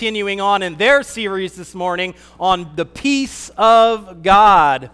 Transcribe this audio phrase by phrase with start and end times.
[0.00, 4.88] continuing on in their series this morning on the peace of God.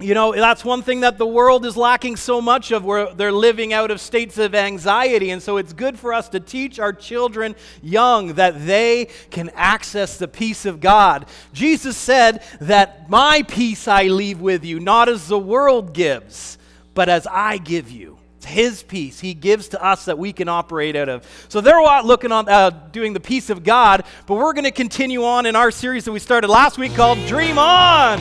[0.00, 3.30] You know, that's one thing that the world is lacking so much of, where they're
[3.30, 5.30] living out of states of anxiety.
[5.30, 10.16] And so it's good for us to teach our children young that they can access
[10.16, 11.26] the peace of God.
[11.52, 16.58] Jesus said that my peace I leave with you, not as the world gives,
[16.94, 18.18] but as I give you.
[18.42, 21.24] It's His peace He gives to us that we can operate out of.
[21.48, 25.24] So they're looking on uh, doing the peace of God, but we're going to continue
[25.24, 28.18] on in our series that we started last week called Dream On.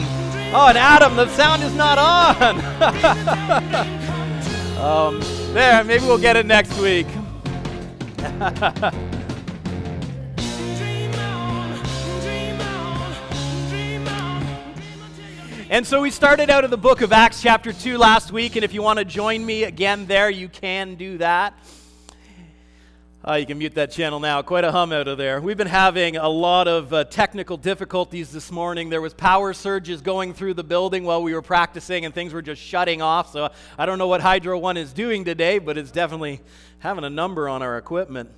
[0.53, 2.59] Oh, and Adam, the sound is not on.
[4.77, 5.19] um,
[5.53, 7.07] there, maybe we'll get it next week.
[15.71, 18.57] And so we started out of the book of Acts, chapter 2, last week.
[18.57, 21.53] And if you want to join me again there, you can do that.
[23.25, 24.41] Uh, you can mute that channel now.
[24.41, 25.39] Quite a hum out of there.
[25.39, 28.89] We've been having a lot of uh, technical difficulties this morning.
[28.89, 32.41] There was power surges going through the building while we were practicing, and things were
[32.41, 33.31] just shutting off.
[33.31, 36.41] So I don't know what Hydro One is doing today, but it's definitely
[36.79, 38.29] having a number on our equipment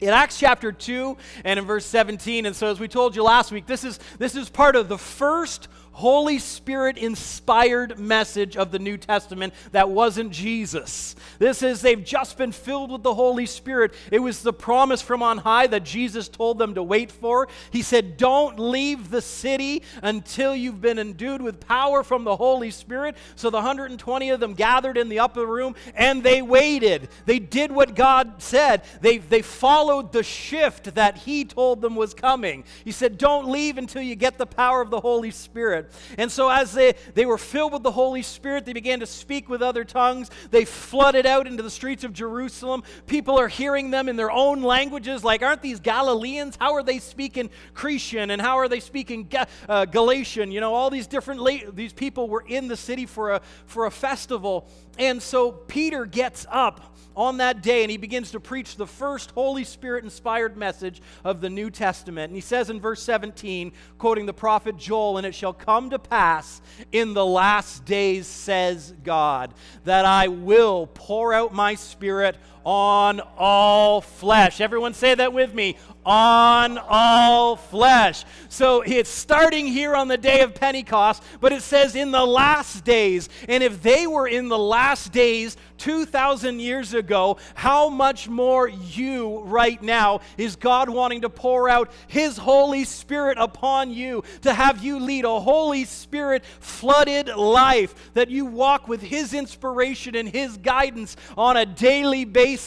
[0.00, 3.50] in acts chapter 2 and in verse 17 and so as we told you last
[3.50, 5.66] week this is this is part of the first
[5.98, 11.16] Holy Spirit inspired message of the New Testament that wasn't Jesus.
[11.40, 13.92] This is, they've just been filled with the Holy Spirit.
[14.12, 17.48] It was the promise from on high that Jesus told them to wait for.
[17.72, 22.70] He said, Don't leave the city until you've been endued with power from the Holy
[22.70, 23.16] Spirit.
[23.34, 27.08] So the 120 of them gathered in the upper room and they waited.
[27.26, 28.84] They did what God said.
[29.00, 32.62] They, they followed the shift that He told them was coming.
[32.84, 35.87] He said, Don't leave until you get the power of the Holy Spirit.
[36.16, 39.48] And so, as they, they were filled with the Holy Spirit, they began to speak
[39.48, 40.30] with other tongues.
[40.50, 42.82] They flooded out into the streets of Jerusalem.
[43.06, 46.56] People are hearing them in their own languages, like, aren't these Galileans?
[46.60, 48.30] How are they speaking Cretan?
[48.30, 50.50] And how are they speaking Ga- uh, Galatian?
[50.50, 53.86] You know, all these different, la- these people were in the city for a, for
[53.86, 54.68] a festival.
[54.98, 59.32] And so, Peter gets up on that day and he begins to preach the first
[59.32, 62.30] Holy Spirit inspired message of the New Testament.
[62.30, 65.98] And he says in verse 17, quoting the prophet Joel, And it shall come to
[65.98, 66.62] pass
[66.92, 69.52] in the last days, says God,
[69.82, 72.36] that I will pour out my spirit
[72.68, 74.60] on all flesh.
[74.60, 75.74] Everyone say that with me
[76.04, 78.26] on all flesh.
[78.50, 82.84] So it's starting here on the day of Pentecost, but it says in the last
[82.84, 83.30] days.
[83.48, 89.40] And if they were in the last days 2,000 years ago, how much more you
[89.44, 94.84] right now is God wanting to pour out His Holy Spirit upon you, to have
[94.84, 100.58] you lead a Holy Spirit flooded life, that you walk with His inspiration and His
[100.58, 102.57] guidance on a daily basis.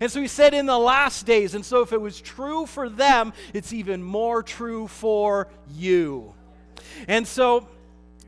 [0.00, 2.88] And so he said in the last days, and so if it was true for
[2.88, 6.34] them, it's even more true for you.
[7.08, 7.68] And so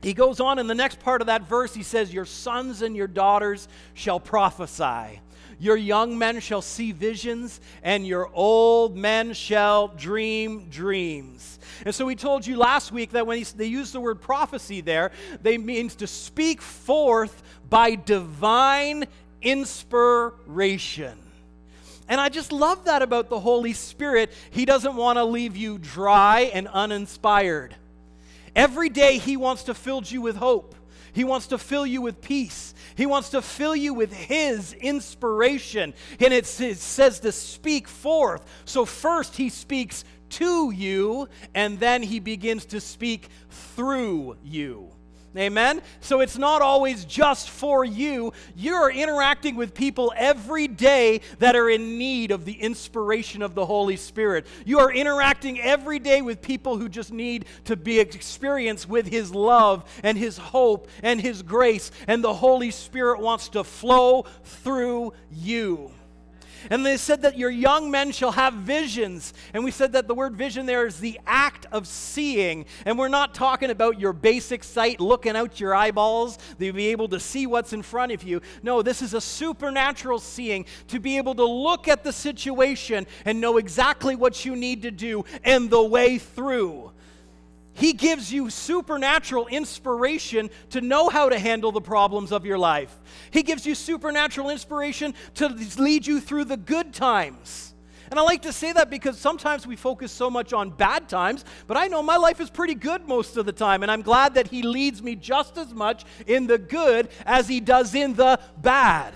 [0.01, 2.95] he goes on in the next part of that verse, he says, Your sons and
[2.95, 5.19] your daughters shall prophesy.
[5.57, 11.59] Your young men shall see visions, and your old men shall dream dreams.
[11.85, 14.81] And so we told you last week that when he, they use the word prophecy
[14.81, 19.05] there, they means to speak forth by divine
[19.45, 21.17] inspiration.
[22.09, 24.31] And I just love that about the Holy Spirit.
[24.51, 27.75] He doesn't want to leave you dry and uninspired.
[28.55, 30.75] Every day, He wants to fill you with hope.
[31.13, 32.73] He wants to fill you with peace.
[32.95, 35.93] He wants to fill you with His inspiration.
[36.19, 38.45] And it says to speak forth.
[38.65, 44.91] So, first, He speaks to you, and then He begins to speak through you.
[45.37, 45.81] Amen?
[45.99, 48.31] So it's not always just for you.
[48.55, 53.65] You're interacting with people every day that are in need of the inspiration of the
[53.65, 54.45] Holy Spirit.
[54.65, 59.33] You are interacting every day with people who just need to be experienced with His
[59.33, 61.91] love and His hope and His grace.
[62.07, 65.91] And the Holy Spirit wants to flow through you.
[66.69, 69.33] And they said that your young men shall have visions.
[69.53, 72.65] And we said that the word vision there is the act of seeing.
[72.85, 77.07] And we're not talking about your basic sight looking out your eyeballs, to be able
[77.09, 78.41] to see what's in front of you.
[78.63, 83.39] No, this is a supernatural seeing to be able to look at the situation and
[83.39, 86.91] know exactly what you need to do and the way through.
[87.75, 92.97] He gives you supernatural inspiration to know how to handle the problems of your life.
[93.31, 97.73] He gives you supernatural inspiration to lead you through the good times.
[98.09, 101.43] And I like to say that because sometimes we focus so much on bad times,
[101.67, 104.35] but I know my life is pretty good most of the time, and I'm glad
[104.35, 108.39] that He leads me just as much in the good as He does in the
[108.61, 109.13] bad.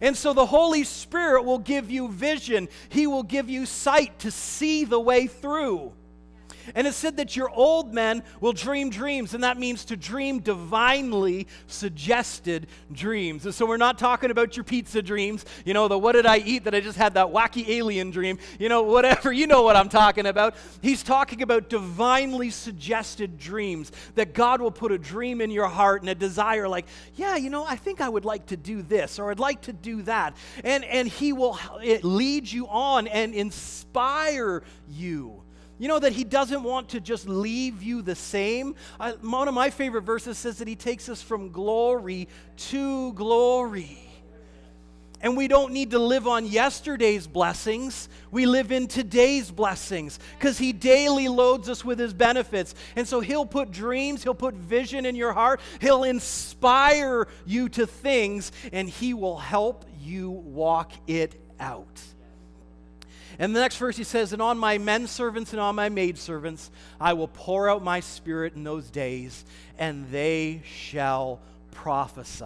[0.00, 4.32] And so the Holy Spirit will give you vision, He will give you sight to
[4.32, 5.92] see the way through.
[6.74, 10.40] And it said that your old men will dream dreams, and that means to dream
[10.40, 13.44] divinely suggested dreams.
[13.44, 16.38] And so we're not talking about your pizza dreams, you know, the what did I
[16.38, 19.76] eat that I just had that wacky alien dream, you know, whatever, you know what
[19.76, 20.54] I'm talking about.
[20.80, 26.02] He's talking about divinely suggested dreams, that God will put a dream in your heart
[26.02, 29.18] and a desire like, yeah, you know, I think I would like to do this
[29.18, 30.36] or I'd like to do that.
[30.64, 31.58] And, and He will
[32.02, 35.42] lead you on and inspire you
[35.82, 38.76] you know that He doesn't want to just leave you the same?
[39.00, 42.28] I, one of my favorite verses says that He takes us from glory
[42.68, 43.98] to glory.
[45.20, 48.08] And we don't need to live on yesterday's blessings.
[48.30, 52.76] We live in today's blessings because He daily loads us with His benefits.
[52.94, 57.88] And so He'll put dreams, He'll put vision in your heart, He'll inspire you to
[57.88, 62.00] things, and He will help you walk it out.
[63.42, 66.16] And the next verse he says, And on my men servants and on my maid
[66.16, 69.44] servants I will pour out my spirit in those days,
[69.76, 71.40] and they shall
[71.72, 72.44] prophesy.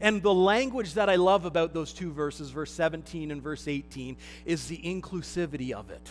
[0.00, 4.16] And the language that I love about those two verses, verse 17 and verse 18,
[4.44, 6.08] is the inclusivity of it.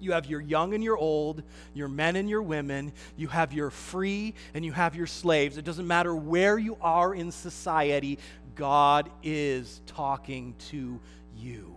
[0.00, 3.70] You have your young and your old, your men and your women, you have your
[3.70, 5.56] free and you have your slaves.
[5.56, 8.18] It doesn't matter where you are in society,
[8.56, 10.98] God is talking to
[11.36, 11.76] you.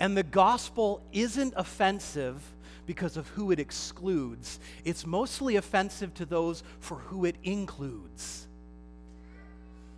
[0.00, 2.42] And the gospel isn't offensive
[2.86, 8.46] because of who it excludes, it's mostly offensive to those for who it includes.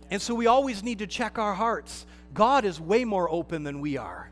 [0.09, 2.05] And so we always need to check our hearts.
[2.33, 4.29] God is way more open than we are.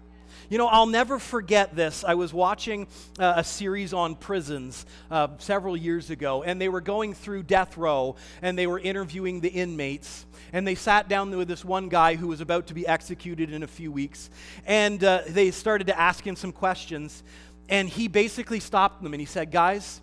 [0.47, 2.03] You know, I'll never forget this.
[2.03, 2.85] I was watching
[3.17, 7.77] uh, a series on prisons uh, several years ago, and they were going through death
[7.77, 10.25] row and they were interviewing the inmates.
[10.53, 13.63] And they sat down with this one guy who was about to be executed in
[13.63, 14.29] a few weeks,
[14.65, 17.23] and uh, they started to ask him some questions.
[17.67, 19.99] And he basically stopped them and he said, Guys,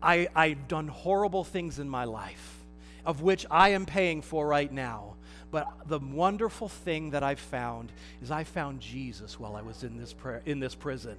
[0.00, 2.64] I, I've done horrible things in my life,
[3.04, 5.16] of which I am paying for right now.
[5.50, 7.90] But the wonderful thing that I found
[8.22, 11.16] is I found Jesus while I was in this, prayer, in this prison.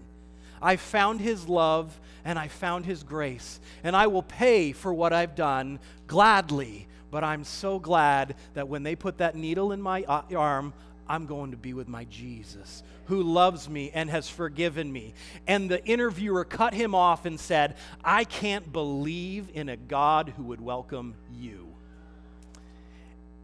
[0.62, 3.60] I found his love and I found his grace.
[3.84, 6.88] And I will pay for what I've done gladly.
[7.10, 10.74] But I'm so glad that when they put that needle in my uh, arm,
[11.10, 15.14] I'm going to be with my Jesus who loves me and has forgiven me.
[15.46, 17.76] And the interviewer cut him off and said,
[18.06, 21.71] I can't believe in a God who would welcome you.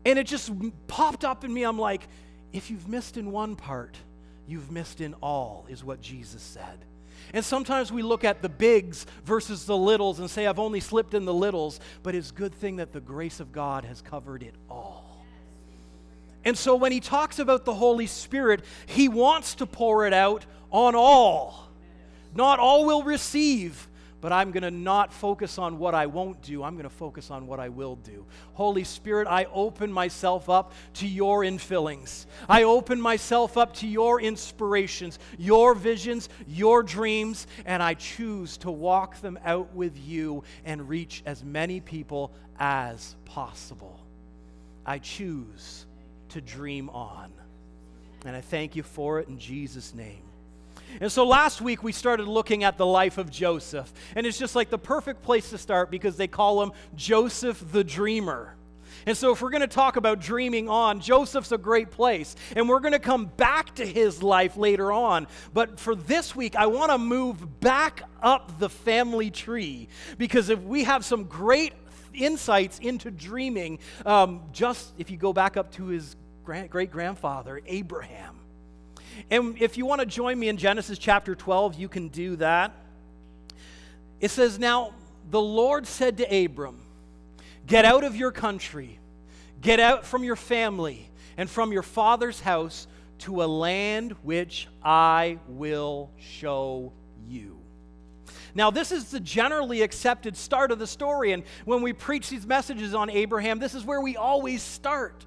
[0.07, 0.49] And it just
[0.87, 1.63] popped up in me.
[1.63, 2.07] I'm like,
[2.53, 3.97] if you've missed in one part,
[4.47, 6.85] you've missed in all, is what Jesus said.
[7.33, 11.13] And sometimes we look at the bigs versus the littles and say, I've only slipped
[11.13, 14.43] in the littles, but it's a good thing that the grace of God has covered
[14.43, 15.25] it all.
[16.45, 20.45] And so when he talks about the Holy Spirit, he wants to pour it out
[20.71, 21.67] on all.
[22.33, 23.89] Not all will receive,
[24.19, 26.63] but I'm going to not focus on what I won't do.
[26.63, 28.25] I'm going to focus on what I will do.
[28.53, 32.25] Holy Spirit, I open myself up to your infillings.
[32.49, 38.71] I open myself up to your inspirations, your visions, your dreams, and I choose to
[38.71, 43.99] walk them out with you and reach as many people as possible.
[44.85, 45.85] I choose
[46.29, 47.31] to dream on.
[48.25, 50.26] And I thank you for it in Jesus' name.
[51.01, 53.91] And so last week we started looking at the life of Joseph.
[54.15, 57.83] And it's just like the perfect place to start because they call him Joseph the
[57.83, 58.57] Dreamer.
[59.05, 62.35] And so, if we're going to talk about dreaming on, Joseph's a great place.
[62.57, 65.27] And we're going to come back to his life later on.
[65.53, 70.59] But for this week, I want to move back up the family tree because if
[70.61, 71.71] we have some great
[72.13, 78.39] insights into dreaming, um, just if you go back up to his great grandfather, Abraham.
[79.29, 82.73] And if you want to join me in Genesis chapter 12, you can do that.
[84.19, 84.93] It says, Now
[85.29, 86.81] the Lord said to Abram,
[87.65, 88.99] Get out of your country,
[89.61, 92.87] get out from your family, and from your father's house
[93.19, 96.93] to a land which I will show
[97.27, 97.57] you.
[98.55, 101.31] Now, this is the generally accepted start of the story.
[101.31, 105.26] And when we preach these messages on Abraham, this is where we always start.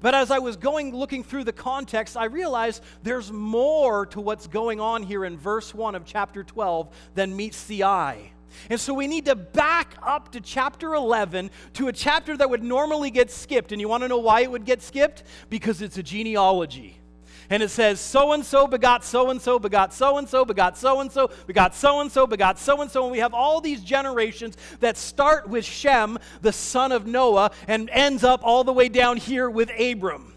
[0.00, 4.46] But as I was going looking through the context, I realized there's more to what's
[4.46, 8.32] going on here in verse 1 of chapter 12 than meets the eye.
[8.70, 12.62] And so we need to back up to chapter 11 to a chapter that would
[12.62, 13.72] normally get skipped.
[13.72, 15.24] And you want to know why it would get skipped?
[15.50, 17.00] Because it's a genealogy
[17.50, 20.76] and it says, so and so begot so and so, begot so and so, begot
[20.76, 23.04] so and so, begot so and so, begot so and so.
[23.04, 27.88] And we have all these generations that start with Shem, the son of Noah, and
[27.90, 30.32] ends up all the way down here with Abram.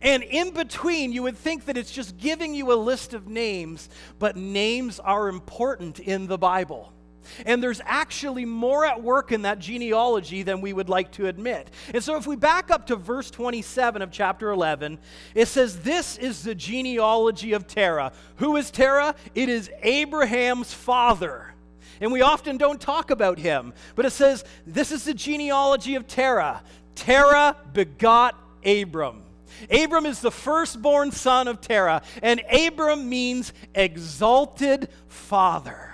[0.00, 3.88] And in between, you would think that it's just giving you a list of names,
[4.18, 6.92] but names are important in the Bible.
[7.46, 11.70] And there's actually more at work in that genealogy than we would like to admit.
[11.92, 14.98] And so, if we back up to verse 27 of chapter 11,
[15.34, 18.12] it says, This is the genealogy of Terah.
[18.36, 19.14] Who is Terah?
[19.34, 21.54] It is Abraham's father.
[22.00, 26.06] And we often don't talk about him, but it says, This is the genealogy of
[26.06, 26.62] Terah.
[26.94, 29.22] Terah begot Abram.
[29.70, 35.91] Abram is the firstborn son of Terah, and Abram means exalted father.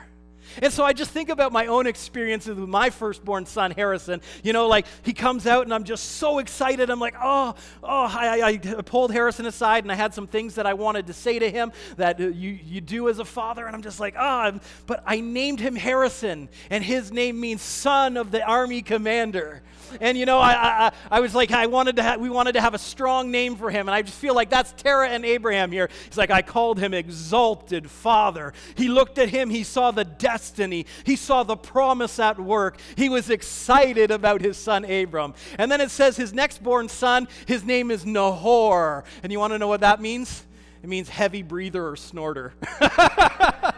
[0.62, 4.20] And so I just think about my own experiences with my firstborn son, Harrison.
[4.42, 6.90] You know, like he comes out and I'm just so excited.
[6.90, 10.66] I'm like, oh, oh, I, I, pulled Harrison aside and I had some things that
[10.66, 13.66] I wanted to say to him that uh, you, you do as a father.
[13.66, 18.16] And I'm just like, oh, but I named him Harrison, and his name means son
[18.16, 19.62] of the army commander.
[20.00, 20.52] And you know, I,
[20.86, 23.56] I, I was like, I wanted to have, we wanted to have a strong name
[23.56, 23.88] for him.
[23.88, 25.88] And I just feel like that's Terah and Abraham here.
[26.04, 28.52] He's like, I called him exalted father.
[28.76, 32.78] He looked at him, he saw the destiny, he saw the promise at work.
[32.96, 35.34] He was excited about his son Abram.
[35.58, 39.04] And then it says his next born son, his name is Nahor.
[39.22, 40.44] And you want to know what that means?
[40.82, 42.54] It means heavy breather or snorter.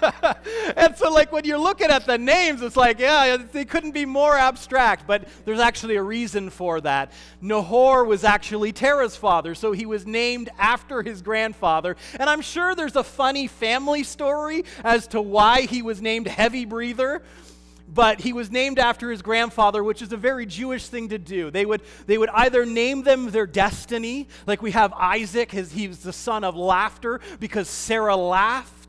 [0.76, 4.04] and so, like, when you're looking at the names, it's like, yeah, they couldn't be
[4.04, 7.12] more abstract, but there's actually a reason for that.
[7.40, 11.96] Nahor was actually Terah's father, so he was named after his grandfather.
[12.18, 16.64] And I'm sure there's a funny family story as to why he was named Heavy
[16.64, 17.22] Breather
[17.92, 21.50] but he was named after his grandfather, which is a very Jewish thing to do.
[21.50, 25.88] They would, they would either name them their destiny, like we have Isaac, his, he
[25.88, 28.79] was the son of laughter because Sarah laughed.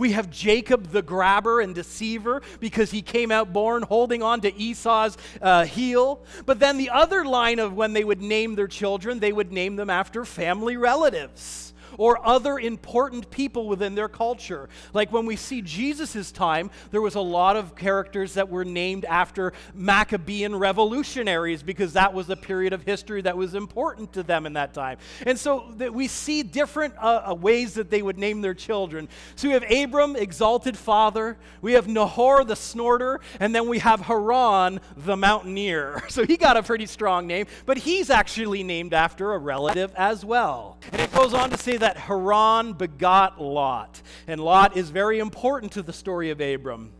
[0.00, 4.54] We have Jacob the grabber and deceiver because he came out born holding on to
[4.56, 6.24] Esau's uh, heel.
[6.46, 9.76] But then the other line of when they would name their children, they would name
[9.76, 11.69] them after family relatives
[12.00, 14.70] or other important people within their culture.
[14.94, 19.04] Like when we see Jesus' time, there was a lot of characters that were named
[19.04, 24.46] after Maccabean revolutionaries because that was a period of history that was important to them
[24.46, 24.96] in that time.
[25.26, 29.06] And so that we see different uh, uh, ways that they would name their children.
[29.36, 34.00] So we have Abram, exalted father, we have Nahor, the snorter, and then we have
[34.00, 36.02] Haran, the mountaineer.
[36.10, 40.24] So he got a pretty strong name, but he's actually named after a relative as
[40.24, 40.76] well.
[40.92, 44.02] And it goes on to say that Haran begot Lot.
[44.26, 46.92] And Lot is very important to the story of Abram.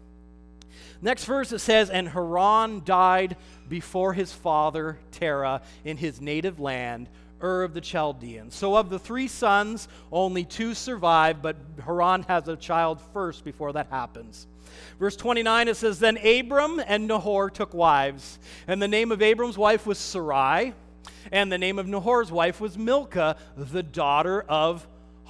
[1.03, 3.37] Next verse it says, And Haran died
[3.69, 7.09] before his father Terah in his native land,
[7.43, 8.55] Ur of the Chaldeans.
[8.55, 13.73] So of the three sons, only two survive, but Haran has a child first before
[13.73, 14.47] that happens.
[14.99, 19.59] Verse 29, it says, Then Abram and Nahor took wives, and the name of Abram's
[19.59, 20.75] wife was Sarai
[21.33, 24.87] and the name of Nahor's wife was Milcah, the daughter of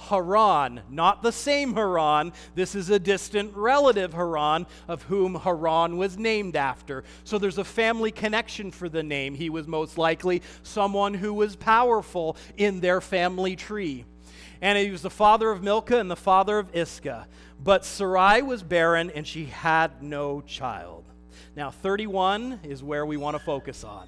[0.09, 2.33] Haran, not the same Haran.
[2.55, 7.03] This is a distant relative Haran of whom Haran was named after.
[7.23, 9.35] So there's a family connection for the name.
[9.35, 14.05] He was most likely someone who was powerful in their family tree.
[14.61, 17.27] And he was the father of Milcah and the father of Iscah.
[17.63, 21.05] But Sarai was barren and she had no child.
[21.55, 24.07] Now, 31 is where we want to focus on.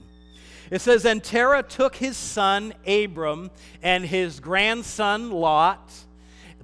[0.74, 3.51] It says, And Terah took his son Abram
[3.84, 5.94] and his grandson Lot,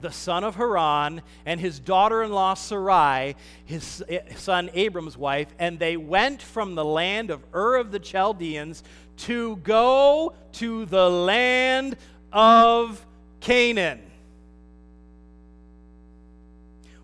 [0.01, 3.35] the son of Haran, and his daughter in law Sarai,
[3.65, 7.99] his eh, son Abram's wife, and they went from the land of Ur of the
[7.99, 8.83] Chaldeans
[9.17, 11.95] to go to the land
[12.33, 13.05] of
[13.41, 14.01] Canaan.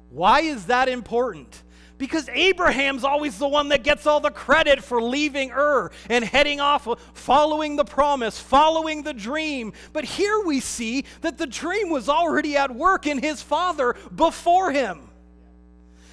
[0.09, 1.61] Why is that important?
[1.97, 6.59] Because Abraham's always the one that gets all the credit for leaving Ur and heading
[6.59, 9.71] off, uh, following the promise, following the dream.
[9.93, 14.71] But here we see that the dream was already at work in his father before
[14.71, 15.09] him.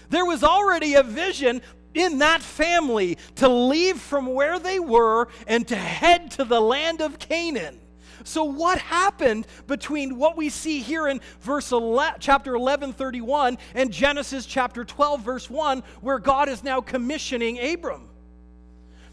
[0.08, 1.62] There was already a vision
[1.94, 7.00] in that family to leave from where they were and to head to the land
[7.00, 7.81] of Canaan.
[8.24, 13.92] So, what happened between what we see here in verse 11, chapter 11, 31, and
[13.92, 18.08] Genesis chapter 12, verse 1, where God is now commissioning Abram?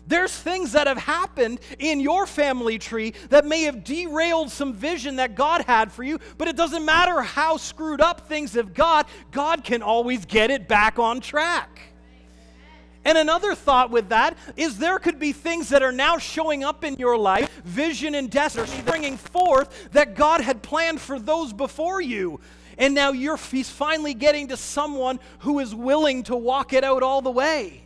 [0.10, 5.18] There's things that have happened in your family tree that may have derailed some vision
[5.18, 9.08] that God had for you, but it doesn't matter how screwed up things have got,
[9.30, 11.88] God can always get it back on track.
[13.06, 16.84] And another thought with that is there could be things that are now showing up
[16.84, 22.01] in your life, vision and destiny, bringing forth that God had planned for those before
[22.01, 22.39] you.
[22.77, 27.03] And now you're, he's finally getting to someone who is willing to walk it out
[27.03, 27.84] all the way.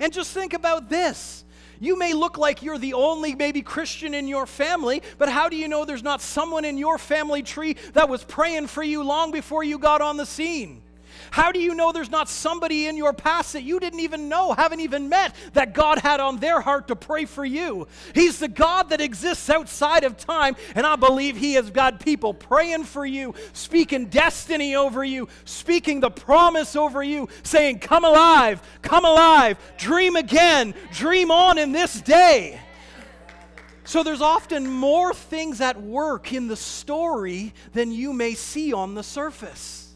[0.00, 1.44] And just think about this.
[1.80, 5.56] You may look like you're the only maybe Christian in your family, but how do
[5.56, 9.30] you know there's not someone in your family tree that was praying for you long
[9.30, 10.82] before you got on the scene?
[11.30, 14.52] How do you know there's not somebody in your past that you didn't even know,
[14.52, 17.86] haven't even met, that God had on their heart to pray for you?
[18.14, 22.34] He's the God that exists outside of time, and I believe He has got people
[22.34, 28.62] praying for you, speaking destiny over you, speaking the promise over you, saying, Come alive,
[28.82, 32.60] come alive, dream again, dream on in this day.
[33.88, 38.94] So there's often more things at work in the story than you may see on
[38.94, 39.87] the surface.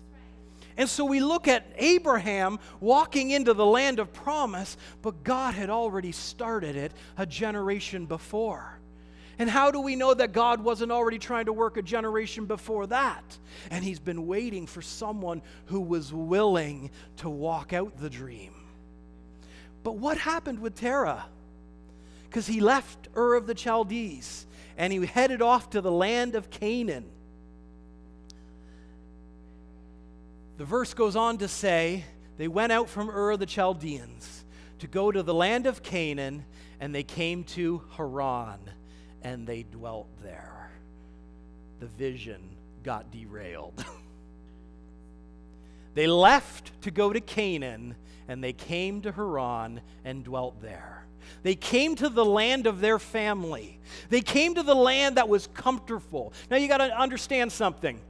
[0.82, 5.70] And so we look at Abraham walking into the land of promise, but God had
[5.70, 8.80] already started it a generation before.
[9.38, 12.88] And how do we know that God wasn't already trying to work a generation before
[12.88, 13.22] that?
[13.70, 18.52] And He's been waiting for someone who was willing to walk out the dream.
[19.84, 21.26] But what happened with Terah?
[22.28, 26.50] Because he left Ur of the Chaldees and he headed off to the land of
[26.50, 27.11] Canaan.
[30.58, 32.04] The verse goes on to say,
[32.36, 34.44] They went out from Ur the Chaldeans
[34.80, 36.44] to go to the land of Canaan,
[36.80, 38.58] and they came to Haran,
[39.22, 40.70] and they dwelt there.
[41.80, 43.84] The vision got derailed.
[45.94, 47.94] they left to go to Canaan,
[48.28, 51.06] and they came to Haran and dwelt there.
[51.42, 53.80] They came to the land of their family.
[54.10, 56.32] They came to the land that was comfortable.
[56.50, 58.00] Now you got to understand something.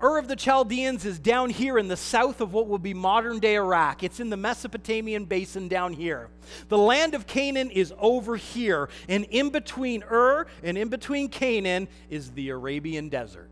[0.00, 3.40] Ur of the Chaldeans is down here in the south of what will be modern
[3.40, 4.02] day Iraq.
[4.02, 6.28] It's in the Mesopotamian basin down here.
[6.68, 11.88] The land of Canaan is over here, and in between Ur and in between Canaan
[12.10, 13.50] is the Arabian desert.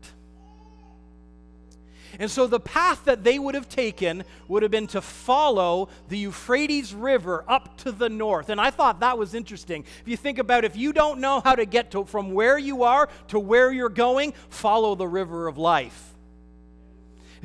[2.19, 6.17] And so the path that they would have taken would have been to follow the
[6.17, 8.49] Euphrates River up to the north.
[8.49, 9.83] And I thought that was interesting.
[10.01, 12.83] If you think about if you don't know how to get to, from where you
[12.83, 16.15] are to where you're going, follow the river of life.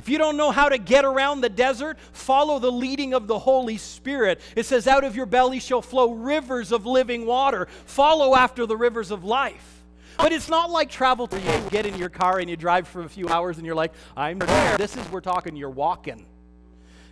[0.03, 3.39] If you don't know how to get around the desert, follow the leading of the
[3.39, 4.41] Holy Spirit.
[4.53, 7.69] It says, Out of your belly shall flow rivers of living water.
[7.85, 9.81] Follow after the rivers of life.
[10.17, 13.03] But it's not like travel to you get in your car and you drive for
[13.03, 14.77] a few hours and you're like, I'm there.
[14.77, 16.25] This is, we're talking, you're walking.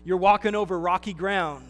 [0.04, 1.70] You're walking over rocky ground.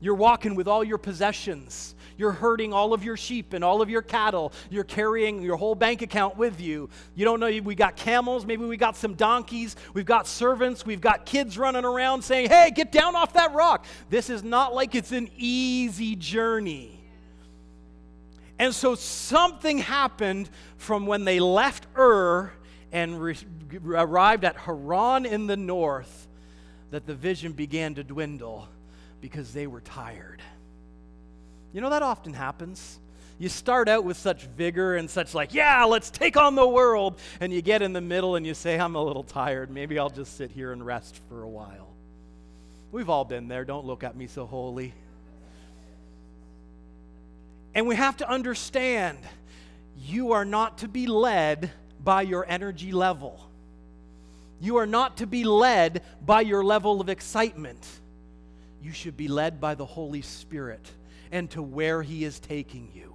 [0.00, 1.94] You're walking with all your possessions.
[2.16, 4.52] You're herding all of your sheep and all of your cattle.
[4.70, 6.88] You're carrying your whole bank account with you.
[7.14, 11.00] You don't know, we got camels, maybe we got some donkeys, we've got servants, we've
[11.00, 13.84] got kids running around saying, hey, get down off that rock.
[14.10, 17.00] This is not like it's an easy journey.
[18.58, 22.52] And so something happened from when they left Ur
[22.92, 23.36] and re-
[23.92, 26.28] arrived at Haran in the north
[26.92, 28.68] that the vision began to dwindle
[29.24, 30.42] because they were tired.
[31.72, 32.98] You know, that often happens.
[33.38, 37.18] You start out with such vigor and such, like, yeah, let's take on the world.
[37.40, 39.70] And you get in the middle and you say, I'm a little tired.
[39.70, 41.88] Maybe I'll just sit here and rest for a while.
[42.92, 43.64] We've all been there.
[43.64, 44.92] Don't look at me so holy.
[47.74, 49.16] And we have to understand
[49.96, 53.40] you are not to be led by your energy level.
[54.60, 57.88] You are not to be led by your level of excitement.
[58.84, 60.86] You should be led by the Holy Spirit
[61.32, 63.14] and to where He is taking you.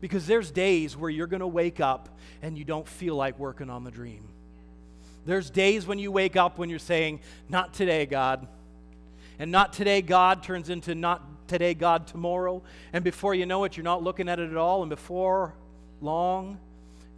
[0.00, 3.68] Because there's days where you're going to wake up and you don't feel like working
[3.68, 4.28] on the dream.
[5.26, 8.46] There's days when you wake up when you're saying, Not today, God.
[9.40, 12.62] And not today, God turns into not today, God, tomorrow.
[12.92, 14.82] And before you know it, you're not looking at it at all.
[14.82, 15.52] And before
[16.00, 16.60] long,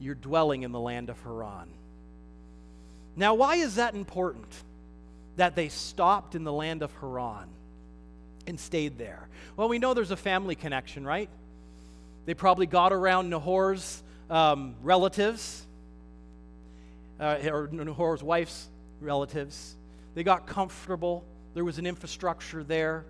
[0.00, 1.68] you're dwelling in the land of Haran.
[3.14, 4.54] Now, why is that important
[5.36, 7.50] that they stopped in the land of Haran?
[8.50, 9.28] And stayed there.
[9.56, 11.30] Well, we know there's a family connection, right?
[12.26, 15.66] They probably got around Nahor's um, relatives,
[17.18, 18.68] uh, or Nahor's wife's
[19.00, 19.76] relatives.
[20.14, 21.24] They got comfortable.
[21.54, 23.06] There was an infrastructure there.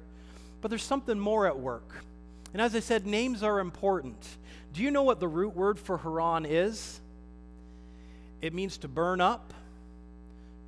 [0.60, 2.04] But there's something more at work.
[2.52, 4.26] And as I said, names are important.
[4.72, 7.00] Do you know what the root word for Haran is?
[8.40, 9.52] It means to burn up,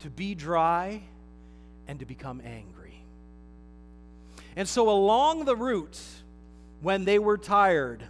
[0.00, 1.02] to be dry,
[1.86, 2.71] and to become angry.
[4.56, 6.00] And so, along the route,
[6.82, 8.04] when they were tired,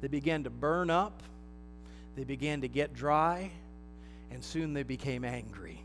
[0.00, 1.22] they began to burn up,
[2.16, 3.50] they began to get dry,
[4.30, 5.82] and soon they became angry.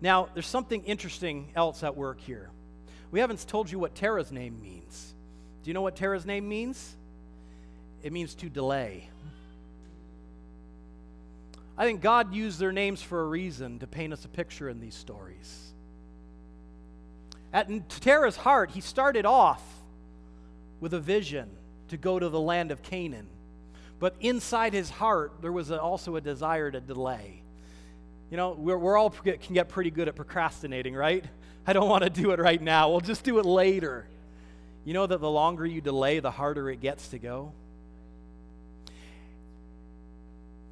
[0.00, 2.50] Now, there's something interesting else at work here.
[3.10, 5.14] We haven't told you what Terah's name means.
[5.62, 6.96] Do you know what Terah's name means?
[8.02, 9.08] It means to delay.
[11.76, 14.80] I think God used their names for a reason to paint us a picture in
[14.80, 15.72] these stories.
[17.52, 19.62] At Terah's heart, he started off
[20.80, 21.48] with a vision
[21.88, 23.28] to go to the land of Canaan.
[23.98, 27.42] But inside his heart, there was a, also a desire to delay.
[28.30, 31.24] You know, we're, we're all can get pretty good at procrastinating, right?
[31.66, 32.90] I don't want to do it right now.
[32.90, 34.06] We'll just do it later.
[34.84, 37.52] You know that the longer you delay, the harder it gets to go?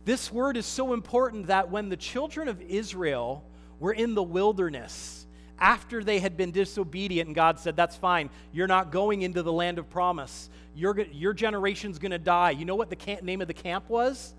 [0.05, 3.45] This word is so important that when the children of Israel
[3.79, 5.18] were in the wilderness,
[5.61, 9.53] after they had been disobedient, and God said, That's fine, you're not going into the
[9.53, 10.51] land of promise.
[10.75, 12.51] Your, your generation's going to die.
[12.51, 14.33] You know what the camp, name of the camp was?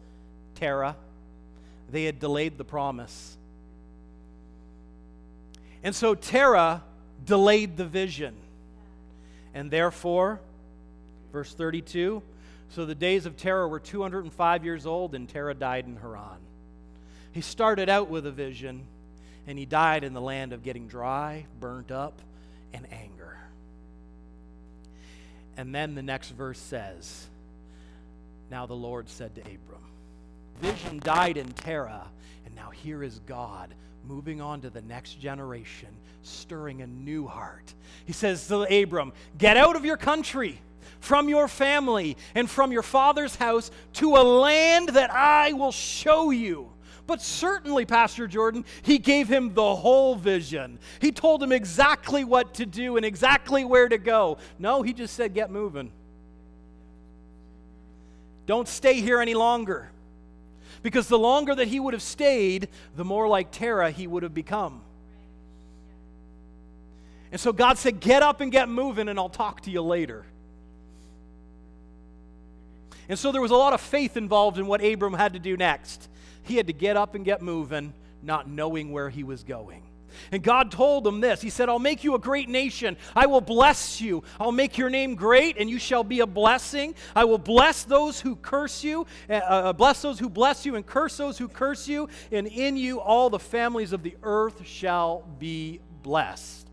[0.55, 0.95] Terah.
[1.91, 3.37] They had delayed the promise.
[5.83, 6.83] And so Terah
[7.25, 8.35] delayed the vision.
[9.53, 10.39] And therefore,
[11.31, 12.21] verse 32
[12.69, 16.37] so the days of Terah were 205 years old, and Terah died in Haran.
[17.31, 18.85] He started out with a vision,
[19.47, 22.21] and he died in the land of getting dry, burnt up,
[22.73, 23.37] and anger.
[25.57, 27.27] And then the next verse says,
[28.49, 29.83] Now the Lord said to Abram,
[30.61, 32.07] Vision died in Terah,
[32.45, 33.73] and now here is God
[34.07, 35.89] moving on to the next generation,
[36.23, 37.73] stirring a new heart.
[38.05, 40.61] He says to Abram, Get out of your country,
[40.99, 46.31] from your family, and from your father's house to a land that I will show
[46.31, 46.71] you.
[47.09, 50.77] But certainly, Pastor Jordan, he gave him the whole vision.
[51.01, 54.37] He told him exactly what to do and exactly where to go.
[54.59, 55.91] No, he just said, Get moving.
[58.45, 59.89] Don't stay here any longer.
[60.83, 64.35] Because the longer that he would have stayed, the more like Terah he would have
[64.35, 64.83] become.
[67.31, 70.25] And so God said, Get up and get moving, and I'll talk to you later.
[73.09, 75.57] And so there was a lot of faith involved in what Abram had to do
[75.57, 76.07] next.
[76.49, 79.83] He had to get up and get moving, not knowing where he was going.
[80.31, 82.97] And God told him this He said, I'll make you a great nation.
[83.15, 84.23] I will bless you.
[84.39, 86.95] I'll make your name great, and you shall be a blessing.
[87.15, 90.83] I will bless those who curse you, uh, uh, bless those who bless you, and
[90.83, 92.09] curse those who curse you.
[92.31, 96.67] And in you all the families of the earth shall be blessed.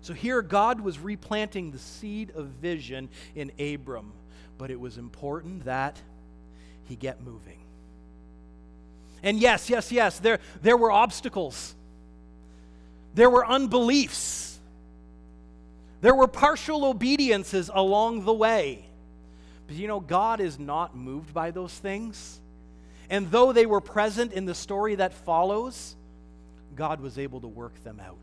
[0.00, 4.14] So here, God was replanting the seed of vision in Abram,
[4.56, 6.00] but it was important that
[6.84, 7.59] he get moving.
[9.22, 11.74] And yes, yes, yes, there, there were obstacles.
[13.14, 14.58] There were unbeliefs.
[16.00, 18.84] There were partial obediences along the way.
[19.66, 22.40] But you know, God is not moved by those things.
[23.10, 25.96] And though they were present in the story that follows,
[26.76, 28.18] God was able to work them out.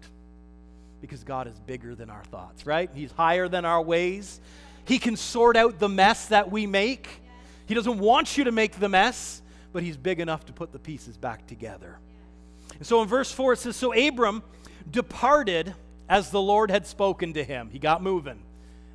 [1.01, 2.89] Because God is bigger than our thoughts, right?
[2.93, 4.39] He's higher than our ways.
[4.85, 7.07] He can sort out the mess that we make.
[7.67, 9.41] He doesn't want you to make the mess,
[9.73, 11.99] but He's big enough to put the pieces back together.
[12.77, 14.43] And so in verse 4, it says So Abram
[14.89, 15.73] departed
[16.09, 17.69] as the Lord had spoken to him.
[17.69, 18.39] He got moving.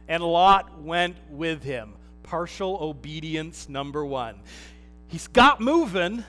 [0.08, 1.94] And Lot went with him.
[2.22, 4.36] Partial obedience number one.
[5.08, 6.24] He's got moving,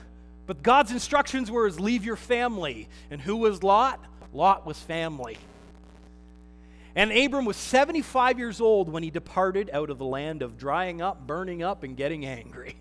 [0.46, 2.88] but God's instructions were is leave your family.
[3.10, 4.04] And who was Lot?
[4.32, 5.38] Lot was family.
[6.96, 11.02] And Abram was 75 years old when he departed out of the land of drying
[11.02, 12.76] up, burning up, and getting angry.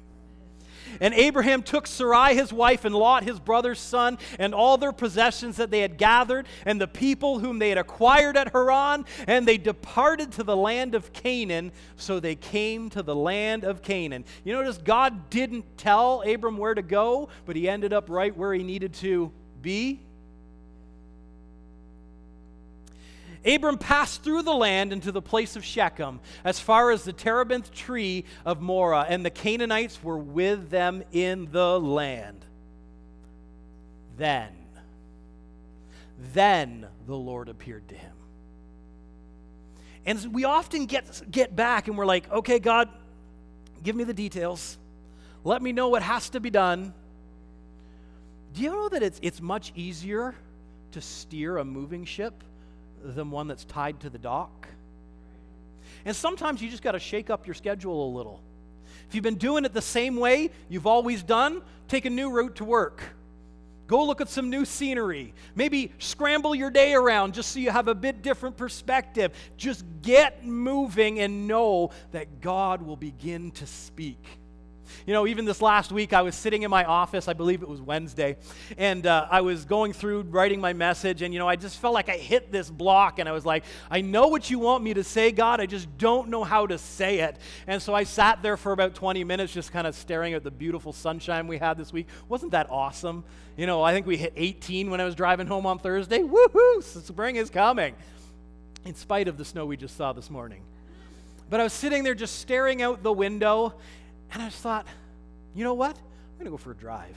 [1.01, 5.57] And Abraham took Sarai his wife and Lot his brother's son and all their possessions
[5.57, 9.57] that they had gathered and the people whom they had acquired at Haran, and they
[9.57, 11.71] departed to the land of Canaan.
[11.95, 14.25] So they came to the land of Canaan.
[14.43, 18.53] You notice God didn't tell Abram where to go, but he ended up right where
[18.53, 20.01] he needed to be.
[23.45, 27.71] Abram passed through the land into the place of Shechem, as far as the terebinth
[27.71, 32.45] tree of Moreh, and the Canaanites were with them in the land.
[34.17, 34.51] Then,
[36.33, 38.13] then the Lord appeared to him.
[40.05, 42.89] And we often get, get back and we're like, okay, God,
[43.83, 44.77] give me the details.
[45.43, 46.93] Let me know what has to be done.
[48.53, 50.35] Do you know that it's, it's much easier
[50.91, 52.43] to steer a moving ship
[53.03, 54.67] than one that's tied to the dock.
[56.05, 58.41] And sometimes you just got to shake up your schedule a little.
[59.07, 62.55] If you've been doing it the same way you've always done, take a new route
[62.55, 63.03] to work.
[63.87, 65.33] Go look at some new scenery.
[65.55, 69.33] Maybe scramble your day around just so you have a bit different perspective.
[69.57, 74.25] Just get moving and know that God will begin to speak.
[75.05, 77.67] You know, even this last week, I was sitting in my office, I believe it
[77.67, 78.37] was Wednesday,
[78.77, 81.93] and uh, I was going through writing my message, and, you know, I just felt
[81.93, 84.93] like I hit this block, and I was like, I know what you want me
[84.93, 87.37] to say, God, I just don't know how to say it.
[87.67, 90.51] And so I sat there for about 20 minutes just kind of staring at the
[90.51, 92.07] beautiful sunshine we had this week.
[92.29, 93.23] Wasn't that awesome?
[93.57, 96.19] You know, I think we hit 18 when I was driving home on Thursday.
[96.19, 96.81] Woohoo!
[96.81, 97.95] Spring is coming,
[98.85, 100.61] in spite of the snow we just saw this morning.
[101.49, 103.75] But I was sitting there just staring out the window,
[104.33, 104.87] and I just thought,
[105.53, 105.95] you know what?
[105.95, 107.15] I'm going to go for a drive.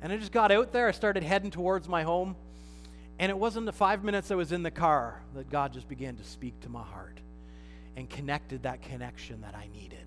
[0.00, 0.88] And I just got out there.
[0.88, 2.34] I started heading towards my home.
[3.18, 6.16] And it wasn't the five minutes I was in the car that God just began
[6.16, 7.20] to speak to my heart
[7.96, 10.06] and connected that connection that I needed.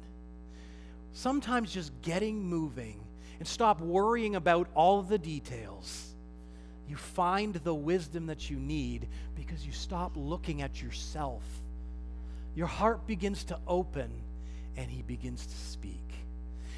[1.13, 2.99] Sometimes just getting moving
[3.39, 6.13] and stop worrying about all the details.
[6.89, 11.43] You find the wisdom that you need because you stop looking at yourself.
[12.53, 14.09] Your heart begins to open
[14.77, 16.01] and He begins to speak.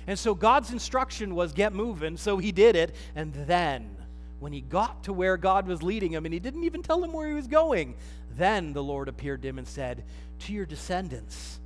[0.05, 2.95] And so God's instruction was get moving, so He did it.
[3.15, 3.95] And then,
[4.39, 7.11] when He got to where God was leading Him, and He didn't even tell him
[7.13, 7.95] where He was going,
[8.37, 10.03] then the Lord appeared to him and said,
[10.39, 11.59] To your descendants,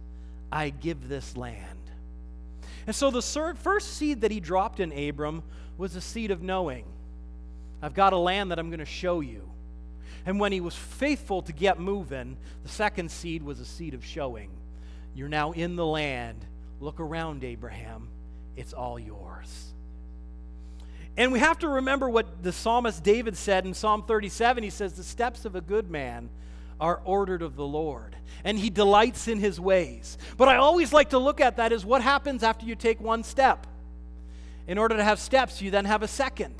[0.52, 1.65] I give this land.
[2.88, 5.44] And so the first seed that he dropped in Abram
[5.78, 6.86] was a seed of knowing.
[7.82, 9.50] I've got a land that I'm going to show you.
[10.26, 14.06] And when he was faithful to get moving, the second seed was a seed of
[14.06, 14.50] showing.
[15.13, 16.45] You're now in the land.
[16.80, 18.10] Look around, Abraham.
[18.56, 19.71] It's all yours.
[21.17, 24.63] And we have to remember what the psalmist David said in Psalm 37.
[24.63, 26.30] He says, The steps of a good man
[26.80, 30.17] are ordered of the Lord, and he delights in his ways.
[30.38, 33.24] But I always like to look at that as what happens after you take one
[33.24, 33.67] step.
[34.67, 36.56] In order to have steps, you then have a second.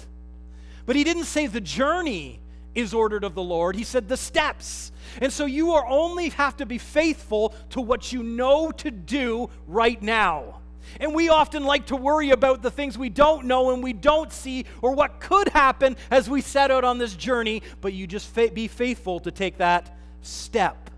[0.86, 2.41] But he didn't say the journey
[2.76, 4.92] is ordered of the Lord, he said the steps.
[5.22, 9.50] And so you are only have to be faithful to what you know to do
[9.68, 10.62] right now.
[11.00, 14.32] And we often like to worry about the things we don't know and we don't
[14.32, 18.28] see or what could happen as we set out on this journey, but you just
[18.28, 20.90] fa- be faithful to take that step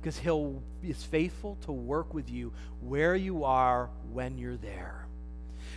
[0.00, 5.06] because he'll is faithful to work with you where you are when you're there.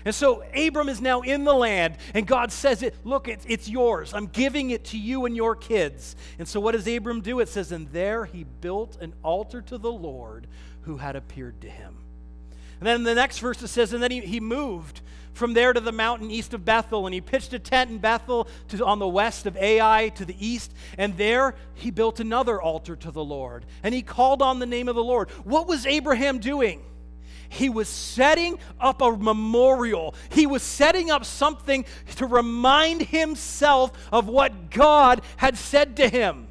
[0.06, 3.70] And so Abram is now in the land, and God says it, look, it's, it's
[3.70, 4.13] yours.
[4.13, 6.16] I'm giving it to you and your kids.
[6.39, 7.39] And so what does Abram do?
[7.39, 10.48] It says, and there he built an altar to the Lord
[10.82, 11.98] who had appeared to him.
[12.80, 15.74] And then in the next verse it says, and then he, he moved from there
[15.74, 19.00] to the mountain east of Bethel, and he pitched a tent in Bethel to, on
[19.00, 23.24] the west of Ai to the east, and there he built another altar to the
[23.24, 25.30] Lord, and he called on the name of the Lord.
[25.44, 26.84] What was Abraham doing?
[27.54, 30.16] He was setting up a memorial.
[30.30, 31.86] He was setting up something
[32.16, 36.48] to remind himself of what God had said to him.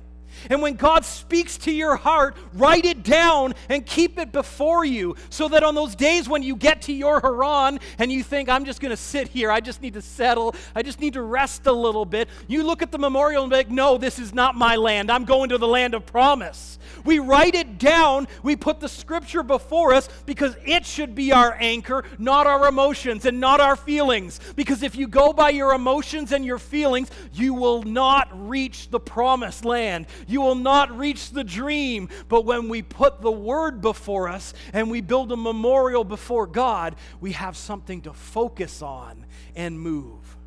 [0.50, 5.16] And when God speaks to your heart, write it down and keep it before you
[5.30, 8.64] so that on those days when you get to your Haran and you think, I'm
[8.64, 11.66] just going to sit here, I just need to settle, I just need to rest
[11.66, 14.54] a little bit, you look at the memorial and be like, no, this is not
[14.54, 15.10] my land.
[15.10, 16.78] I'm going to the land of promise.
[17.04, 21.56] We write it down, we put the scripture before us because it should be our
[21.58, 24.40] anchor, not our emotions and not our feelings.
[24.54, 29.00] Because if you go by your emotions and your feelings, you will not reach the
[29.00, 30.06] promised land.
[30.32, 32.08] You will not reach the dream.
[32.30, 36.96] But when we put the word before us and we build a memorial before God,
[37.20, 40.38] we have something to focus on and move.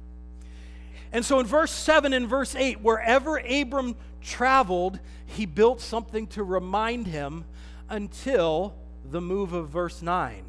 [1.11, 6.43] And so in verse 7 and verse 8, wherever Abram traveled, he built something to
[6.43, 7.45] remind him
[7.87, 8.73] until
[9.11, 10.43] the move of verse 9.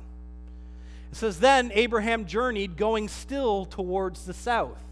[1.12, 4.82] It says, Then Abraham journeyed, going still towards the south.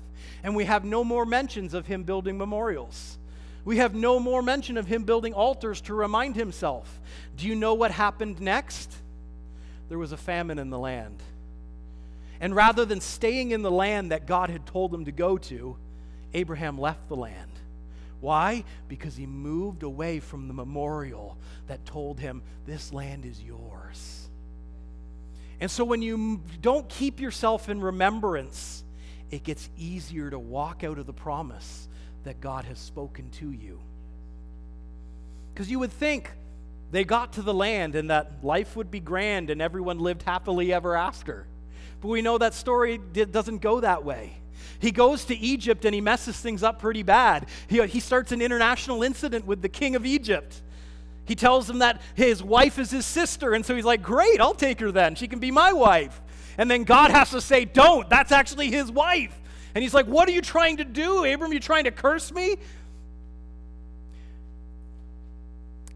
[0.43, 3.17] And we have no more mentions of him building memorials.
[3.65, 7.01] We have no more mention of him building altars to remind himself.
[7.37, 8.95] Do you know what happened next?
[9.89, 11.23] There was a famine in the land.
[12.41, 15.77] And rather than staying in the land that God had told him to go to,
[16.35, 17.51] Abraham left the land.
[18.21, 18.65] Why?
[18.89, 24.29] Because he moved away from the memorial that told him, This land is yours.
[25.61, 28.83] And so when you don't keep yourself in remembrance,
[29.31, 31.89] it gets easier to walk out of the promise
[32.25, 33.81] that God has spoken to you.
[35.53, 36.31] Because you would think
[36.91, 40.73] they got to the land and that life would be grand and everyone lived happily
[40.73, 41.47] ever after.
[42.01, 44.37] But we know that story doesn't go that way.
[44.79, 47.47] He goes to Egypt and he messes things up pretty bad.
[47.69, 50.61] He, he starts an international incident with the king of Egypt.
[51.25, 54.55] He tells him that his wife is his sister, and so he's like, Great, I'll
[54.55, 55.15] take her then.
[55.15, 56.21] She can be my wife.
[56.59, 59.35] And then God has to say, Don't, that's actually his wife.
[59.75, 61.53] And he's like, What are you trying to do, Abram?
[61.53, 62.57] You trying to curse me?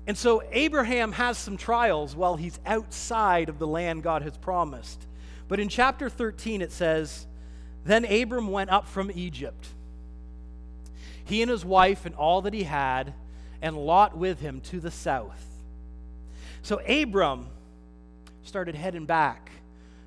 [0.06, 5.06] And so Abraham has some trials while he's outside of the land God has promised.
[5.48, 7.26] But in chapter 13, it says,
[7.84, 9.66] then Abram went up from Egypt,
[11.24, 13.12] he and his wife and all that he had,
[13.60, 15.44] and Lot with him to the south.
[16.62, 17.48] So Abram
[18.42, 19.50] started heading back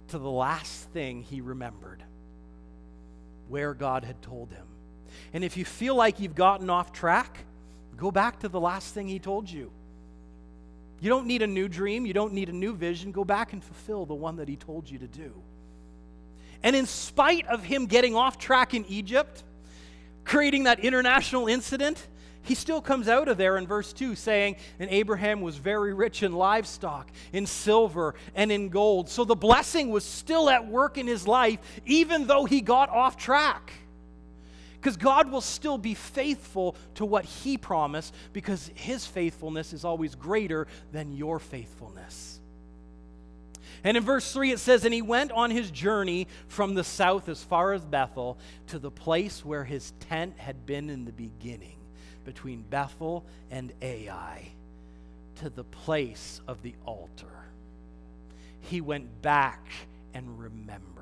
[0.09, 2.03] to the last thing he remembered
[3.51, 4.65] where God had told him.
[5.33, 7.45] And if you feel like you've gotten off track,
[7.97, 9.71] go back to the last thing he told you.
[11.01, 12.05] You don't need a new dream.
[12.05, 13.11] You don't need a new vision.
[13.11, 15.33] Go back and fulfill the one that he told you to do.
[16.63, 19.43] And in spite of him getting off track in Egypt,
[20.23, 22.07] creating that international incident,
[22.43, 26.23] he still comes out of there in verse 2 saying, And Abraham was very rich
[26.23, 29.09] in livestock, in silver, and in gold.
[29.09, 33.15] So the blessing was still at work in his life, even though he got off
[33.15, 33.73] track.
[34.73, 40.15] Because God will still be faithful to what he promised, because his faithfulness is always
[40.15, 42.39] greater than your faithfulness.
[43.83, 47.29] And in verse 3, it says, And he went on his journey from the south
[47.29, 51.80] as far as Bethel to the place where his tent had been in the beginning
[52.23, 54.51] between Bethel and Ai
[55.35, 57.27] to the place of the altar.
[58.61, 59.67] He went back
[60.13, 61.01] and remembered.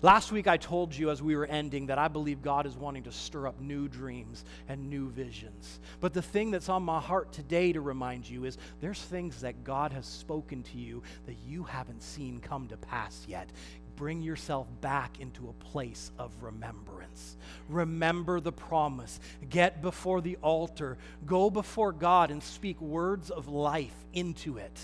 [0.00, 3.02] Last week, I told you as we were ending that I believe God is wanting
[3.04, 5.80] to stir up new dreams and new visions.
[5.98, 9.64] But the thing that's on my heart today to remind you is there's things that
[9.64, 13.50] God has spoken to you that you haven't seen come to pass yet
[13.98, 17.36] bring yourself back into a place of remembrance.
[17.68, 19.18] Remember the promise.
[19.50, 20.96] Get before the altar.
[21.26, 24.80] Go before God and speak words of life into it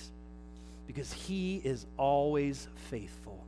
[0.88, 3.46] because He is always faithful.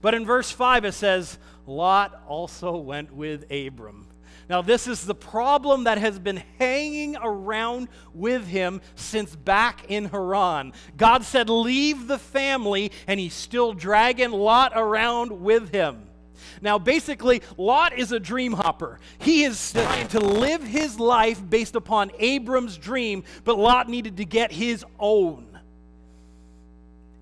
[0.00, 4.06] But in verse 5, it says, Lot also went with Abram.
[4.52, 10.04] Now, this is the problem that has been hanging around with him since back in
[10.04, 10.74] Haran.
[10.94, 16.06] God said, Leave the family, and he's still dragging Lot around with him.
[16.60, 19.00] Now, basically, Lot is a dream hopper.
[19.20, 24.26] He is trying to live his life based upon Abram's dream, but Lot needed to
[24.26, 25.58] get his own.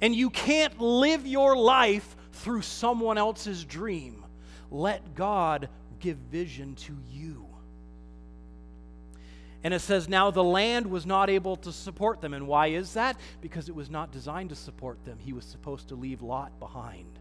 [0.01, 4.25] And you can't live your life through someone else's dream.
[4.73, 5.69] Let God
[6.01, 7.47] give vision to you.
[9.63, 12.35] And it says, Now the land was not able to support them.
[12.35, 13.17] And why is that?
[13.41, 15.19] Because it was not designed to support them.
[15.19, 17.20] He was supposed to leave Lot behind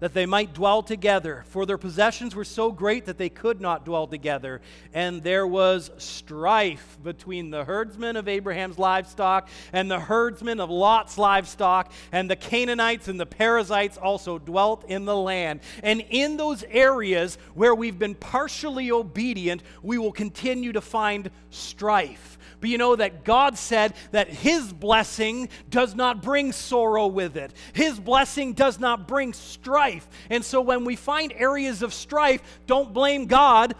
[0.00, 1.44] that they might dwell together.
[1.48, 4.60] For their possessions were so great that they could not dwell together.
[4.94, 11.18] And there was strife between the herdsmen of Abraham's livestock and the herdsmen of Lot's
[11.18, 11.92] livestock.
[12.12, 15.60] And the Canaanites and the Perizzites also dwelt in the land.
[15.82, 22.38] And in those areas where we've been partially obedient, we will continue to find strife.
[22.60, 27.52] But you know that God said that His blessing does not bring sorrow with it,
[27.72, 29.87] His blessing does not bring strife.
[30.30, 33.74] And so when we find areas of strife, don't blame God.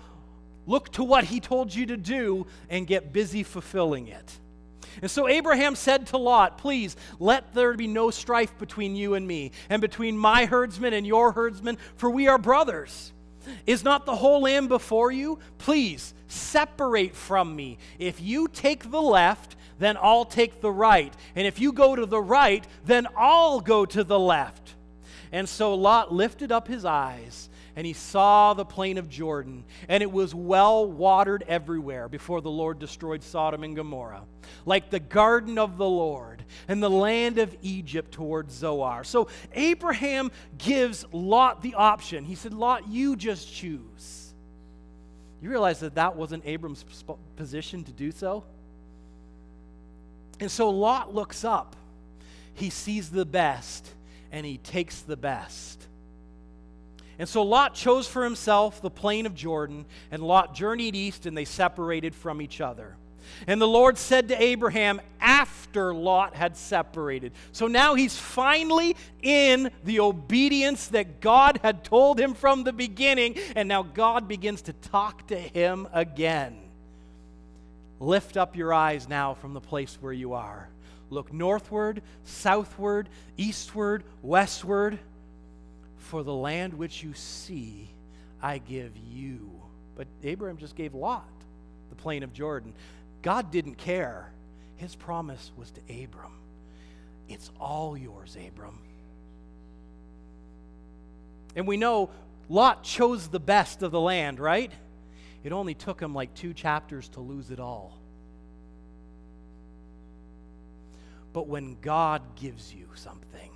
[0.66, 4.38] Look to what He told you to do and get busy fulfilling it.
[5.00, 9.26] And so Abraham said to Lot, Please let there be no strife between you and
[9.26, 13.12] me, and between my herdsmen and your herdsmen, for we are brothers.
[13.66, 15.38] Is not the whole land before you?
[15.58, 17.78] Please separate from me.
[17.98, 21.14] If you take the left, then I'll take the right.
[21.34, 24.67] And if you go to the right, then I'll go to the left.
[25.32, 30.02] And so Lot lifted up his eyes and he saw the plain of Jordan, and
[30.02, 34.24] it was well watered everywhere before the Lord destroyed Sodom and Gomorrah,
[34.66, 39.04] like the garden of the Lord and the land of Egypt towards Zoar.
[39.04, 42.24] So Abraham gives Lot the option.
[42.24, 44.34] He said, Lot, you just choose.
[45.40, 46.84] You realize that that wasn't Abram's
[47.36, 48.42] position to do so?
[50.40, 51.76] And so Lot looks up.
[52.54, 53.88] He sees the best,
[54.32, 55.86] and he takes the best.
[57.18, 61.36] And so Lot chose for himself the plain of Jordan, and Lot journeyed east, and
[61.36, 62.96] they separated from each other.
[63.46, 67.32] And the Lord said to Abraham after Lot had separated.
[67.52, 73.36] So now he's finally in the obedience that God had told him from the beginning,
[73.56, 76.56] and now God begins to talk to him again.
[78.00, 80.68] Lift up your eyes now from the place where you are.
[81.10, 84.98] Look northward, southward, eastward, westward.
[85.96, 87.90] For the land which you see,
[88.42, 89.50] I give you.
[89.94, 91.28] But Abraham just gave Lot
[91.90, 92.72] the plain of Jordan.
[93.22, 94.30] God didn't care.
[94.76, 96.32] His promise was to Abram.
[97.28, 98.78] It's all yours, Abram.
[101.56, 102.10] And we know
[102.48, 104.72] Lot chose the best of the land, right?
[105.42, 107.97] It only took him like two chapters to lose it all.
[111.32, 113.50] But when God gives you something,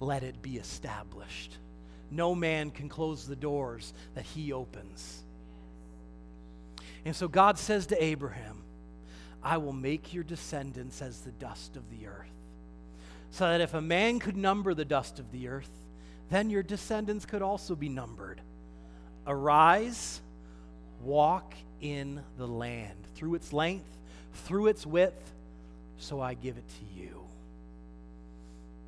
[0.00, 1.58] let it be established.
[2.10, 5.22] No man can close the doors that he opens.
[7.04, 8.62] And so God says to Abraham,
[9.42, 12.28] I will make your descendants as the dust of the earth.
[13.30, 15.70] So that if a man could number the dust of the earth,
[16.30, 18.40] then your descendants could also be numbered.
[19.26, 20.20] Arise,
[21.02, 23.98] walk in the land through its length,
[24.32, 25.32] through its width,
[26.02, 27.22] so I give it to you.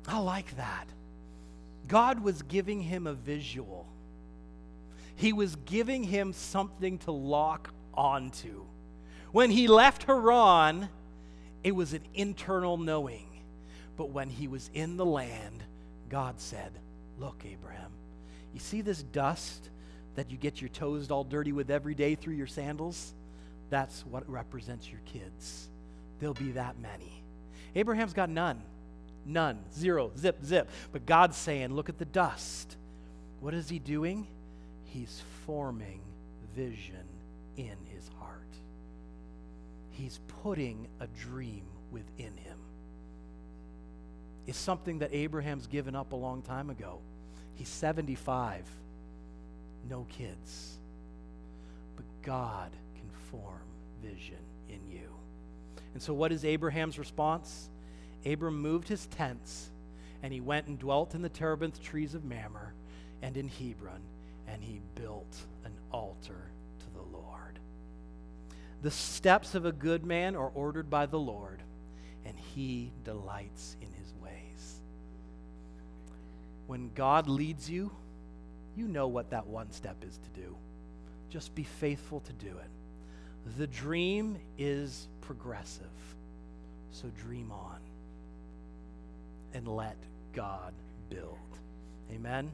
[0.07, 0.87] I like that.
[1.87, 3.87] God was giving him a visual.
[5.15, 8.65] He was giving him something to lock onto.
[9.31, 10.89] When he left Haran,
[11.63, 13.27] it was an internal knowing.
[13.97, 15.63] But when he was in the land,
[16.09, 16.71] God said,
[17.17, 17.91] Look, Abraham,
[18.53, 19.69] you see this dust
[20.15, 23.13] that you get your toes all dirty with every day through your sandals?
[23.69, 25.69] That's what represents your kids.
[26.19, 27.23] There'll be that many.
[27.75, 28.61] Abraham's got none.
[29.25, 29.59] None.
[29.73, 30.11] Zero.
[30.17, 30.69] Zip, zip.
[30.91, 32.77] But God's saying, Look at the dust.
[33.39, 34.27] What is he doing?
[34.85, 36.01] He's forming
[36.55, 37.07] vision
[37.57, 38.41] in his heart.
[39.91, 42.57] He's putting a dream within him.
[44.47, 46.99] It's something that Abraham's given up a long time ago.
[47.55, 48.65] He's 75,
[49.89, 50.77] no kids.
[51.95, 53.61] But God can form
[54.03, 55.09] vision in you.
[55.95, 57.69] And so, what is Abraham's response?
[58.25, 59.69] Abram moved his tents
[60.21, 62.73] and he went and dwelt in the terebinth trees of Mamre
[63.21, 64.01] and in Hebron,
[64.45, 67.59] and he built an altar to the Lord.
[68.81, 71.63] The steps of a good man are ordered by the Lord,
[72.25, 74.81] and he delights in his ways.
[76.67, 77.89] When God leads you,
[78.75, 80.57] you know what that one step is to do.
[81.29, 82.69] Just be faithful to do it.
[83.57, 85.85] The dream is progressive,
[86.91, 87.79] so dream on
[89.53, 89.97] and let
[90.33, 90.73] God
[91.09, 91.37] build.
[92.11, 92.51] Amen.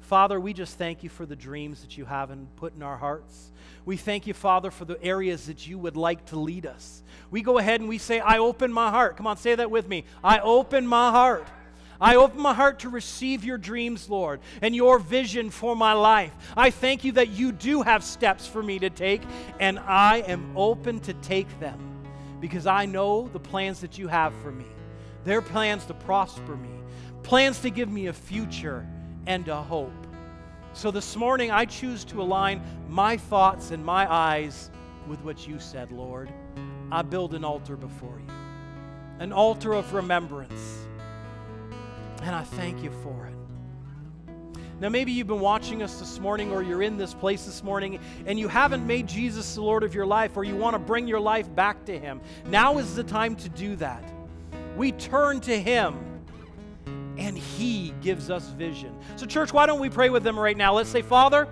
[0.00, 2.96] Father, we just thank you for the dreams that you have and put in our
[2.96, 3.50] hearts.
[3.86, 7.02] We thank you, Father, for the areas that you would like to lead us.
[7.30, 9.16] We go ahead and we say, I open my heart.
[9.16, 10.04] Come on, say that with me.
[10.22, 11.46] I open my heart.
[12.00, 16.32] I open my heart to receive your dreams, Lord, and your vision for my life.
[16.56, 19.22] I thank you that you do have steps for me to take,
[19.60, 21.78] and I am open to take them
[22.40, 24.66] because I know the plans that you have for me.
[25.24, 26.68] They're plans to prosper me,
[27.22, 28.86] plans to give me a future
[29.26, 29.92] and a hope.
[30.74, 34.70] So this morning, I choose to align my thoughts and my eyes
[35.06, 36.30] with what you said, Lord.
[36.90, 38.34] I build an altar before you,
[39.20, 40.86] an altar of remembrance.
[42.24, 43.34] And I thank you for it.
[44.80, 48.00] Now, maybe you've been watching us this morning, or you're in this place this morning,
[48.24, 51.06] and you haven't made Jesus the Lord of your life, or you want to bring
[51.06, 52.22] your life back to Him.
[52.46, 54.02] Now is the time to do that.
[54.74, 56.22] We turn to Him
[57.18, 58.98] and He gives us vision.
[59.16, 60.74] So, church, why don't we pray with them right now?
[60.74, 61.46] Let's say, Father,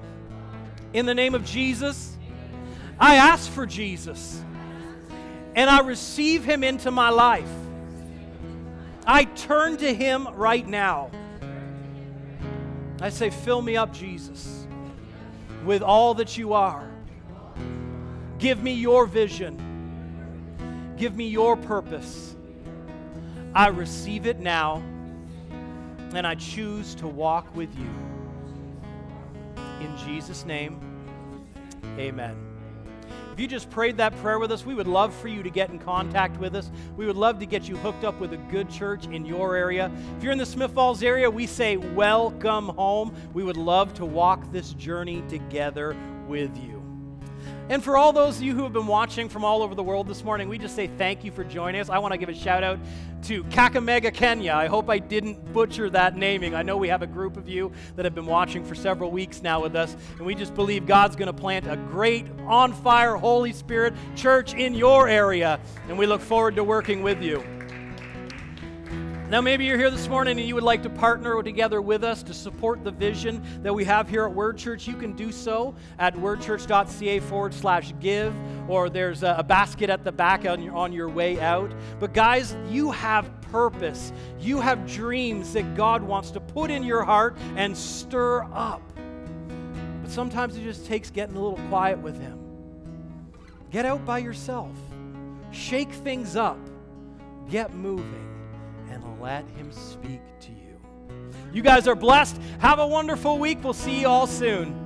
[0.95, 2.17] in the name of Jesus,
[2.99, 4.43] I ask for Jesus
[5.55, 7.51] and I receive Him into my life.
[9.07, 11.11] I turn to Him right now.
[13.01, 14.67] I say, Fill me up, Jesus,
[15.65, 16.89] with all that you are.
[18.39, 22.37] Give me your vision, give me your purpose.
[23.55, 24.83] I receive it now,
[26.15, 27.91] and I choose to walk with you.
[29.81, 30.81] In Jesus' name,
[31.99, 32.52] amen.
[33.33, 35.71] If you just prayed that prayer with us, we would love for you to get
[35.71, 36.71] in contact with us.
[36.97, 39.91] We would love to get you hooked up with a good church in your area.
[40.19, 43.15] If you're in the Smith Falls area, we say, Welcome home.
[43.33, 45.97] We would love to walk this journey together
[46.29, 46.82] with you.
[47.69, 50.09] And for all those of you who have been watching from all over the world
[50.09, 51.89] this morning, we just say thank you for joining us.
[51.89, 52.79] I want to give a shout out
[53.25, 54.53] to Kakamega, Kenya.
[54.53, 56.55] I hope I didn't butcher that naming.
[56.55, 59.43] I know we have a group of you that have been watching for several weeks
[59.43, 63.17] now with us, and we just believe God's going to plant a great, on fire,
[63.17, 67.62] Holy Spirit church in your area, and we look forward to working with you.
[69.33, 72.23] Now, maybe you're here this morning and you would like to partner together with us
[72.25, 74.87] to support the vision that we have here at Word Church.
[74.87, 78.35] You can do so at wordchurch.ca forward slash give,
[78.69, 81.73] or there's a, basket at the back on your, on your way out.
[81.99, 87.03] But, guys, you have purpose, you have dreams that God wants to put in your
[87.03, 88.83] heart and stir up.
[90.03, 92.39] But sometimes it just takes getting a little quiet with Him.
[93.71, 94.77] Get out by yourself,
[95.53, 96.59] shake things up,
[97.49, 98.32] get moving
[99.23, 100.79] let Him speak to you.
[101.53, 102.37] You guys are blessed.
[102.59, 103.63] Have a wonderful week.
[103.63, 104.82] We'll see you all soon.